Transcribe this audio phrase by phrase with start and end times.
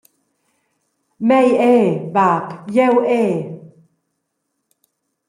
[1.27, 3.39] Mei era, bab jeu era!